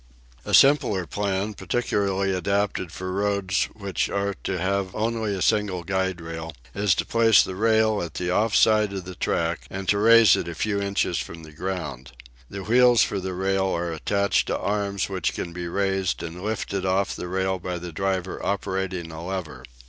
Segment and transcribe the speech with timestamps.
[0.45, 6.19] A simpler plan, particularly adapted for roads which are to have only a single guide
[6.19, 9.99] rail, is to place the rail at the off side of the track, and to
[9.99, 12.13] raise it a few inches from the ground.
[12.49, 16.83] The wheels for the rail are attached to arms which can be raised and lifted
[16.83, 19.63] off the rail by the driver operating a lever.